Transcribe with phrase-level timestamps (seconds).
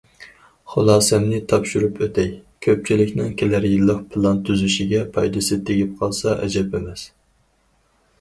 [0.75, 2.31] خۇلاسەمنى تاپشۇرۇپ ئۆتەي،
[2.67, 7.05] كۆپچىلىكنىڭ كېلەر يىللىق پىلان تۈزۈشىگە پايدىسى تېگىپ قالسا ئەجەب ئەمەس.